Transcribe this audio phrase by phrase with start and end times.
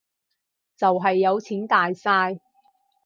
[0.77, 2.39] 就係有錢大晒